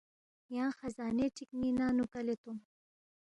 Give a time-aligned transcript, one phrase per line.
[0.55, 2.61] یانگ خزانے چِک ن٘ی ننگ نُو کلے تونگ